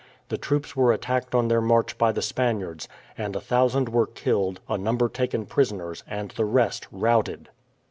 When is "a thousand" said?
3.35-3.89